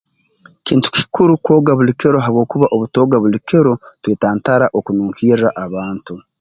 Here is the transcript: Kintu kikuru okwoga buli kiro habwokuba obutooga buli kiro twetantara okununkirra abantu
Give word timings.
Kintu 0.65 0.87
kikuru 0.95 1.29
okwoga 1.35 1.71
buli 1.77 1.91
kiro 1.99 2.17
habwokuba 2.25 2.65
obutooga 2.75 3.15
buli 3.23 3.39
kiro 3.47 3.73
twetantara 4.01 4.65
okununkirra 4.77 5.49
abantu 5.65 6.13